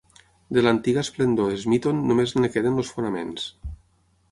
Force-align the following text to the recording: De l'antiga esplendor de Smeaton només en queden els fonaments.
De 0.57 0.63
l'antiga 0.63 1.03
esplendor 1.07 1.51
de 1.51 1.59
Smeaton 1.65 2.01
només 2.13 2.35
en 2.41 2.51
queden 2.57 2.83
els 2.85 2.93
fonaments. 2.97 3.49